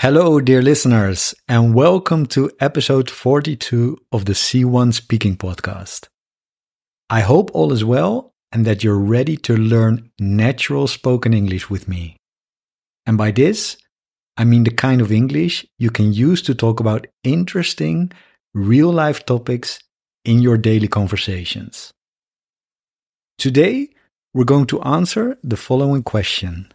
[0.00, 6.08] Hello, dear listeners, and welcome to episode 42 of the C1 Speaking Podcast.
[7.10, 11.86] I hope all is well and that you're ready to learn natural spoken English with
[11.86, 12.16] me.
[13.04, 13.76] And by this,
[14.38, 18.10] I mean the kind of English you can use to talk about interesting,
[18.54, 19.80] real life topics
[20.24, 21.92] in your daily conversations.
[23.36, 23.90] Today,
[24.32, 26.72] we're going to answer the following question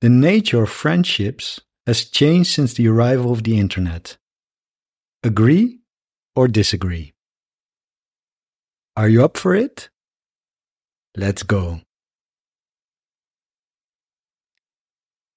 [0.00, 4.16] the nature of friendships has changed since the arrival of the internet.
[5.22, 5.80] Agree
[6.34, 7.12] or disagree?
[8.96, 9.90] Are you up for it?
[11.16, 11.80] Let's go.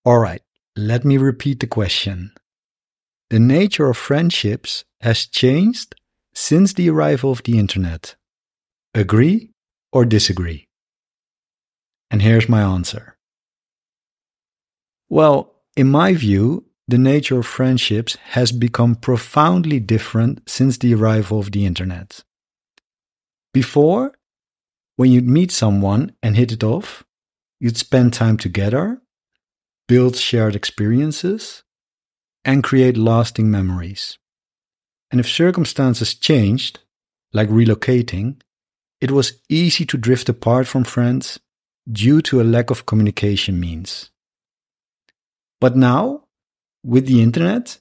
[0.06, 0.42] All right,
[0.76, 2.34] let me repeat the question.
[3.30, 5.96] The nature of friendships has changed
[6.34, 8.16] since the arrival of the internet.
[8.94, 9.52] Agree
[9.92, 10.68] or disagree?
[12.12, 13.13] And here's my answer.
[15.14, 21.38] Well, in my view, the nature of friendships has become profoundly different since the arrival
[21.38, 22.24] of the internet.
[23.54, 24.16] Before,
[24.96, 27.04] when you'd meet someone and hit it off,
[27.60, 29.04] you'd spend time together,
[29.88, 31.62] build shared experiences,
[32.44, 34.18] and create lasting memories.
[35.12, 36.80] And if circumstances changed,
[37.34, 38.42] like relocating,
[39.00, 41.40] it was easy to drift apart from friends
[41.88, 44.10] due to a lack of communication means.
[45.64, 46.26] But now,
[46.84, 47.80] with the internet,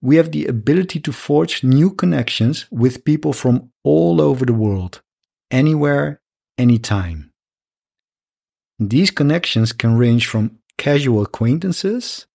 [0.00, 5.02] we have the ability to forge new connections with people from all over the world,
[5.48, 6.20] anywhere,
[6.58, 7.30] anytime.
[8.80, 12.26] These connections can range from casual acquaintances,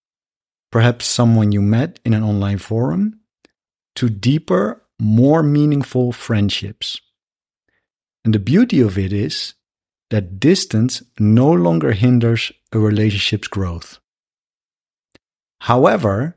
[0.72, 3.20] perhaps someone you met in an online forum,
[3.98, 7.02] to deeper, more meaningful friendships.
[8.24, 9.54] And the beauty of it is
[10.12, 14.00] that distance no longer hinders a relationship's growth.
[15.62, 16.36] However,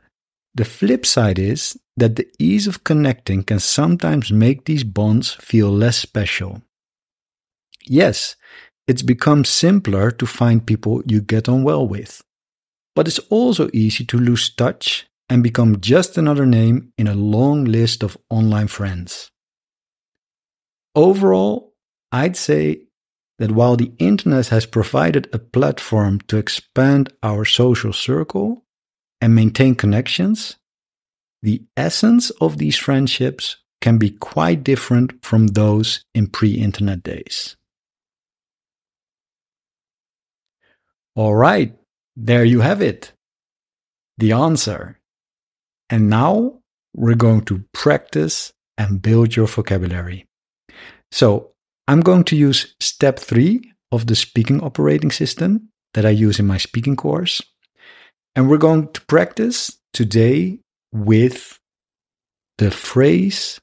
[0.54, 5.70] the flip side is that the ease of connecting can sometimes make these bonds feel
[5.70, 6.62] less special.
[7.86, 8.36] Yes,
[8.86, 12.22] it's become simpler to find people you get on well with,
[12.96, 17.64] but it's also easy to lose touch and become just another name in a long
[17.64, 19.30] list of online friends.
[20.96, 21.72] Overall,
[22.10, 22.88] I'd say
[23.38, 28.64] that while the internet has provided a platform to expand our social circle,
[29.20, 30.56] and maintain connections,
[31.42, 37.56] the essence of these friendships can be quite different from those in pre internet days.
[41.16, 41.76] All right,
[42.16, 43.12] there you have it.
[44.18, 44.98] The answer.
[45.88, 46.60] And now
[46.94, 50.26] we're going to practice and build your vocabulary.
[51.10, 51.52] So
[51.88, 56.46] I'm going to use step three of the speaking operating system that I use in
[56.46, 57.42] my speaking course.
[58.36, 60.60] And we're going to practice today
[60.92, 61.58] with
[62.58, 63.60] the phrase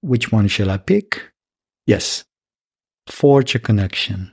[0.00, 1.22] which one shall I pick?
[1.86, 2.24] Yes,
[3.06, 4.32] forge a connection.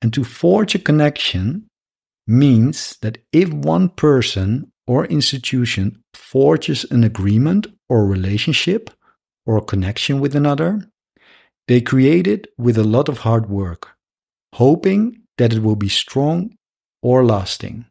[0.00, 1.68] And to forge a connection
[2.26, 8.90] means that if one person or institution forges an agreement or relationship
[9.44, 10.88] or connection with another,
[11.66, 13.90] they create it with a lot of hard work,
[14.54, 16.54] hoping that it will be strong
[17.02, 17.84] or lasting.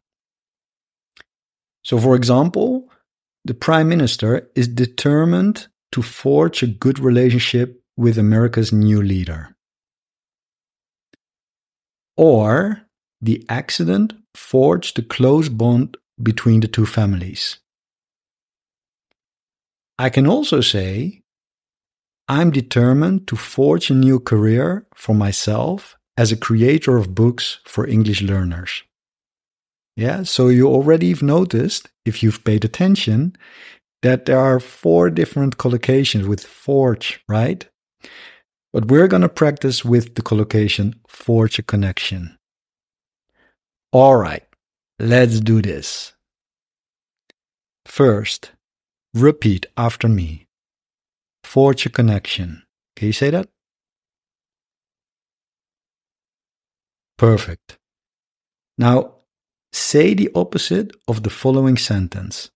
[1.88, 2.90] So, for example,
[3.46, 9.56] the prime minister is determined to forge a good relationship with America's new leader.
[12.14, 12.82] Or
[13.22, 17.58] the accident forged a close bond between the two families.
[19.98, 21.22] I can also say,
[22.28, 27.86] I'm determined to forge a new career for myself as a creator of books for
[27.86, 28.82] English learners.
[29.98, 33.34] Yeah, so you already have noticed, if you've paid attention,
[34.02, 37.68] that there are four different collocations with forge, right?
[38.72, 42.38] But we're going to practice with the collocation forge a connection.
[43.90, 44.44] All right,
[45.00, 46.12] let's do this.
[47.84, 48.52] First,
[49.14, 50.46] repeat after me.
[51.42, 52.62] Forge a connection.
[52.94, 53.48] Can you say that?
[57.16, 57.78] Perfect.
[58.78, 59.17] Now,
[59.72, 62.50] Say the opposite of the following sentence.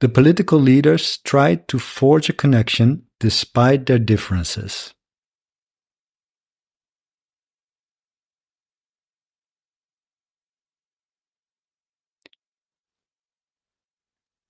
[0.00, 4.94] the political leaders tried to forge a connection despite their differences.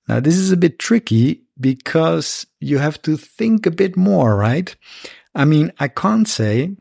[0.09, 4.75] Now, this is a bit tricky because you have to think a bit more, right?
[5.35, 6.77] I mean, I can't say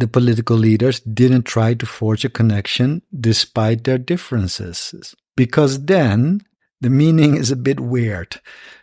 [0.00, 6.42] the political leaders didn't try to forge a connection despite their differences, because then
[6.80, 8.40] the meaning is a bit weird.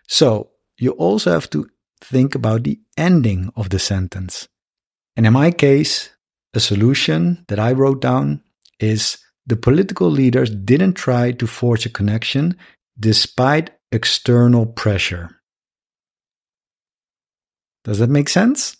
[0.07, 1.69] So you also have to
[2.01, 4.47] think about the ending of the sentence.
[5.15, 6.09] And in my case,
[6.53, 8.41] a solution that I wrote down
[8.79, 12.57] is the political leaders didn't try to forge a connection
[12.99, 15.29] despite external pressure.
[17.83, 18.77] Does that make sense?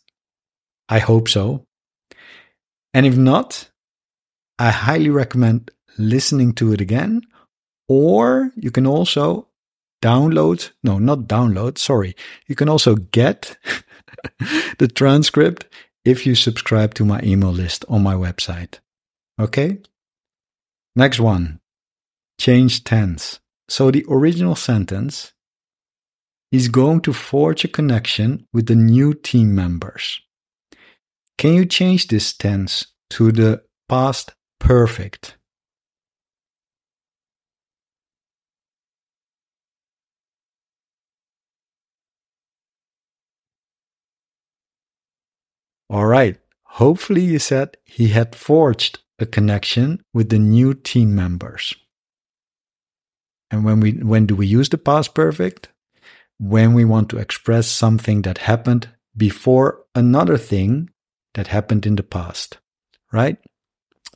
[0.90, 1.66] I hope so.
[2.94, 3.70] And if not,
[4.60, 7.22] I highly recommend listening to it again.
[7.88, 9.48] Or you can also
[10.02, 12.16] download, no, not download, sorry.
[12.48, 13.58] You can also get
[14.78, 15.68] the transcript
[16.04, 18.80] if you subscribe to my email list on my website.
[19.40, 19.80] Okay?
[20.96, 21.60] Next one
[22.40, 23.40] change tense.
[23.70, 25.32] So the original sentence
[26.52, 30.22] is going to forge a connection with the new team members.
[31.42, 35.38] Can you change this tense to the past perfect?
[45.90, 46.38] All right.
[46.64, 51.74] Hopefully, you said he had forged a connection with the new team members.
[53.50, 55.70] And when we when do we use the past perfect?
[56.38, 60.92] When we want to express something that happened before another thing
[61.34, 62.58] that happened in the past,
[63.12, 63.38] right?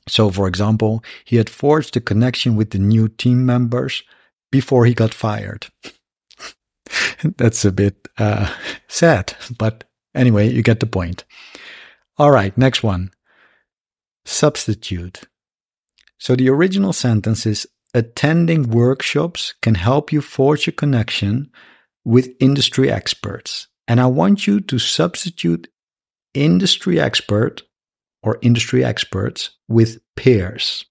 [0.07, 4.03] So, for example, he had forged a connection with the new team members
[4.51, 5.67] before he got fired.
[7.23, 8.53] That's a bit uh,
[8.87, 11.23] sad, but anyway, you get the point.
[12.17, 13.11] All right, next one.
[14.25, 15.23] Substitute.
[16.17, 21.51] So the original sentence is attending workshops can help you forge a connection
[22.03, 23.67] with industry experts.
[23.87, 25.67] And I want you to substitute
[26.35, 27.63] industry expert
[28.21, 30.85] or industry experts with peers.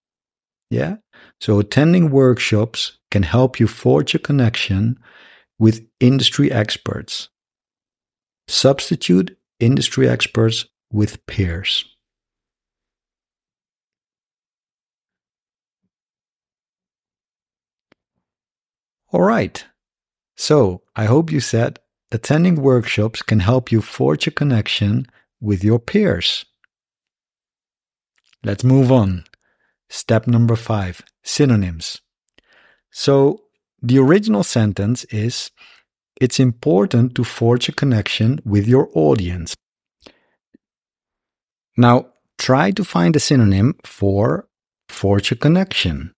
[0.70, 0.96] Yeah.
[1.40, 4.98] So attending workshops can help you forge a connection
[5.58, 7.28] with industry experts.
[8.48, 11.84] Substitute industry experts with peers.
[19.12, 19.64] All right.
[20.36, 21.78] So I hope you said
[22.10, 25.06] attending workshops can help you forge a connection
[25.44, 26.46] with your peers.
[28.42, 29.24] Let's move on.
[29.88, 32.00] Step number five synonyms.
[32.90, 33.42] So
[33.82, 35.50] the original sentence is
[36.20, 39.54] It's important to forge a connection with your audience.
[41.76, 42.06] Now,
[42.38, 44.48] try to find a synonym for
[44.88, 46.14] forge a connection.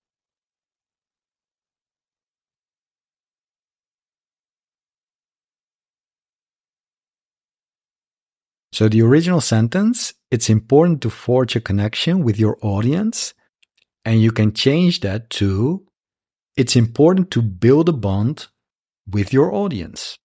[8.77, 13.33] So the original sentence, it's important to forge a connection with your audience.
[14.05, 15.87] And you can change that to,
[16.59, 18.49] it's important to build a bond
[19.11, 20.19] with your audience.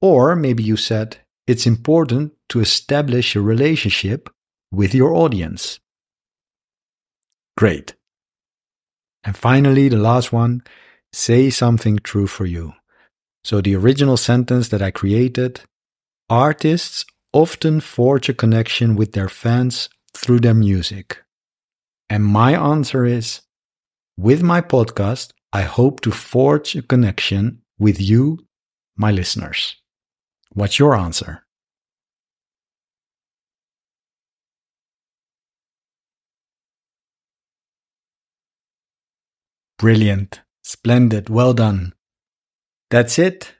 [0.00, 4.30] Or maybe you said, it's important to establish a relationship
[4.72, 5.78] with your audience.
[7.54, 7.96] Great.
[9.24, 10.62] And finally, the last one,
[11.12, 12.72] say something true for you.
[13.44, 15.60] So the original sentence that I created,
[16.30, 21.18] artists often forge a connection with their fans through their music?
[22.08, 23.42] And my answer is
[24.16, 28.38] with my podcast, I hope to forge a connection with you,
[28.96, 29.76] my listeners.
[30.52, 31.44] What's your answer?
[39.78, 40.42] Brilliant.
[40.62, 41.28] Splendid.
[41.30, 41.94] Well done.
[42.90, 43.54] That's it.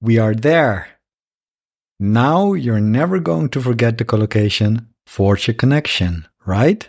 [0.00, 0.93] We are there.
[2.00, 6.88] Now you're never going to forget the collocation forge a connection, right?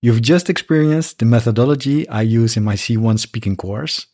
[0.00, 4.06] You've just experienced the methodology I use in my C1 speaking course.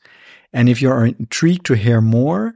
[0.52, 2.54] And if you're intrigued to hear more,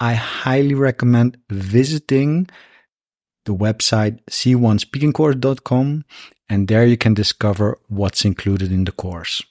[0.00, 2.48] I highly recommend visiting
[3.44, 6.04] the website c1speakingcourse.com
[6.48, 9.42] and there you can discover what's included in the course.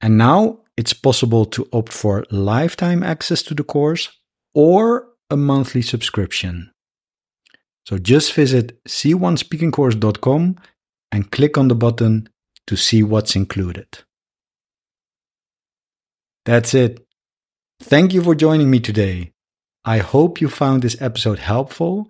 [0.00, 4.10] And now it's possible to opt for lifetime access to the course
[4.54, 6.70] or a monthly subscription.
[7.86, 10.56] So just visit c1speakingcourse.com
[11.12, 12.28] and click on the button
[12.66, 13.86] to see what's included.
[16.44, 17.06] That's it.
[17.80, 19.32] Thank you for joining me today.
[19.84, 22.08] I hope you found this episode helpful.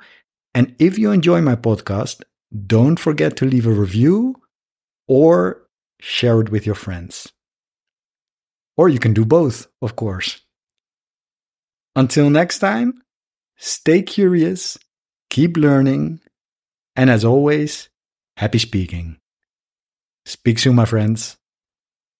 [0.54, 2.22] And if you enjoy my podcast,
[2.66, 4.36] don't forget to leave a review
[5.08, 5.66] or
[6.00, 7.32] share it with your friends.
[8.76, 10.40] Or you can do both, of course.
[11.96, 13.03] Until next time,
[13.56, 14.78] stay curious,
[15.30, 16.20] keep learning,
[16.96, 17.88] and as always,
[18.36, 19.18] happy speaking.
[20.24, 21.36] Speak soon, my friends.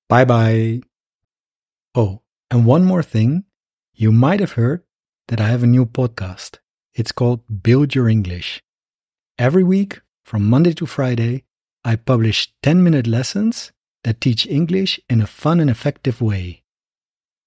[0.09, 0.83] Bye bye.
[1.95, 3.45] Oh, and one more thing.
[3.95, 4.83] You might have heard
[5.29, 6.59] that I have a new podcast.
[6.93, 8.63] It's called Build Your English.
[9.39, 11.45] Every week, from Monday to Friday,
[11.85, 13.73] I publish 10 minute lessons
[14.05, 16.63] that teach English in a fun and effective way.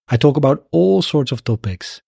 [0.09, 2.01] I talk about all sorts of topics,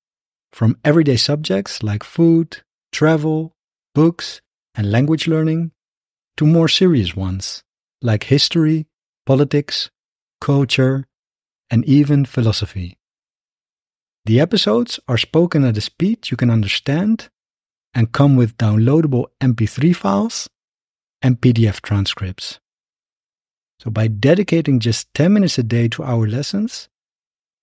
[0.51, 3.55] from everyday subjects like food, travel,
[3.93, 4.41] books,
[4.75, 5.71] and language learning,
[6.37, 7.63] to more serious ones
[8.01, 8.87] like history,
[9.25, 9.89] politics,
[10.39, 11.05] culture,
[11.69, 12.97] and even philosophy.
[14.25, 17.29] The episodes are spoken at a speed you can understand
[17.93, 20.49] and come with downloadable MP3 files
[21.21, 22.59] and PDF transcripts.
[23.79, 26.89] So, by dedicating just 10 minutes a day to our lessons,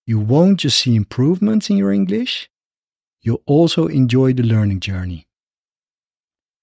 [0.07, 2.49] you won't just see improvements in your English,
[3.27, 5.27] you'll also enjoy the learning journey.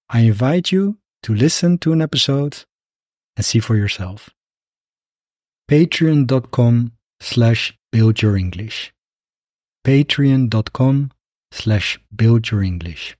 [0.08, 2.64] I invite you to listen to an episode
[3.36, 4.30] and see for yourself.
[5.70, 8.94] Patreon.com slash build your English.
[9.84, 11.10] Patreon.com
[11.52, 13.14] slash build your English.